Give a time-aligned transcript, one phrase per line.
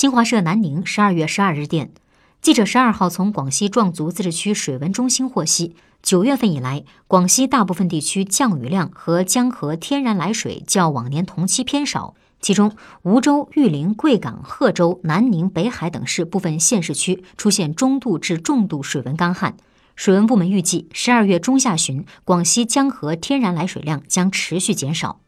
[0.00, 1.90] 新华社南宁十二月十二日电
[2.40, 19.58] 记者十二号从广西壮族自治区水文中心获悉九月份以来广西大部分地区降雨量和江河天然来水较往年同期偏少其中梧州玉林贵港贺州南宁北海等市部分县市区出现中度至重度水文干旱。
[19.96, 25.20] 水文部门预计十二月中下旬广西江河天然来水量将持续减少。